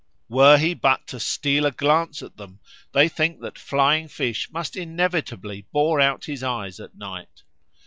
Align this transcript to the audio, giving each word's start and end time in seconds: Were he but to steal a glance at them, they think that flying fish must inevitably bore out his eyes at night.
Were 0.29 0.57
he 0.57 0.73
but 0.73 1.05
to 1.09 1.19
steal 1.19 1.63
a 1.67 1.71
glance 1.71 2.23
at 2.23 2.35
them, 2.35 2.59
they 2.91 3.07
think 3.07 3.41
that 3.41 3.59
flying 3.59 4.07
fish 4.07 4.51
must 4.51 4.75
inevitably 4.75 5.67
bore 5.71 6.01
out 6.01 6.25
his 6.25 6.41
eyes 6.41 6.79
at 6.79 6.95
night. 6.97 7.43